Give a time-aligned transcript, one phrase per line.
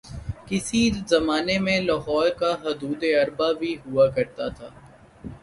[0.47, 4.69] کسی زمانے میں لاہور کا حدوداربعہ بھی ہوا کرتا تھا